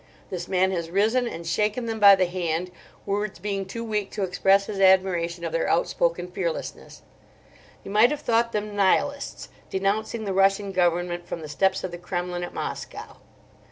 [0.31, 2.71] This man has risen and shaken them by the hand,
[3.05, 7.03] words being too weak to express his admiration of their outspoken fearlessness.
[7.83, 11.99] You might have thought them Nihilists denouncing the Russian Government from the steps of the
[11.99, 13.17] Kremlin at Moscow.